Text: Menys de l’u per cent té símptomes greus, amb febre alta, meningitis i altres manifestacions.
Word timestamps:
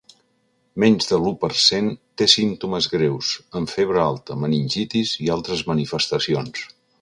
Menys 0.83 1.09
de 1.09 1.17
l’u 1.25 1.33
per 1.43 1.49
cent 1.63 1.91
té 2.21 2.27
símptomes 2.35 2.87
greus, 2.93 3.29
amb 3.61 3.75
febre 3.75 4.01
alta, 4.07 4.39
meningitis 4.47 5.13
i 5.27 5.31
altres 5.37 5.63
manifestacions. 5.73 6.67